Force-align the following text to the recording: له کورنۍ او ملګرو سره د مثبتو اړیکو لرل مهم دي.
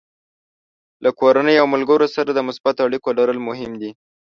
له 1.03 1.09
کورنۍ 1.19 1.55
او 1.61 1.65
ملګرو 1.73 2.07
سره 2.15 2.29
د 2.33 2.39
مثبتو 2.47 2.85
اړیکو 2.87 3.09
لرل 3.17 3.39
مهم 3.47 3.71
دي. 3.81 3.91